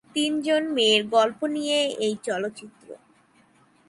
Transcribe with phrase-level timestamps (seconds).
[0.15, 2.87] তিন জন মেয়ের গল্প নিয়ে এই চলচ্চিত্র।